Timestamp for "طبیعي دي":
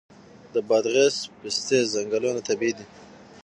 2.47-2.85